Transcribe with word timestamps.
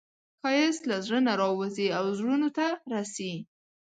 ښایست 0.41 0.83
له 0.89 0.97
زړه 1.05 1.19
نه 1.27 1.33
راوځي 1.41 1.87
او 1.97 2.03
زړونو 2.17 2.49
ته 2.57 2.65
رسي 2.93 3.33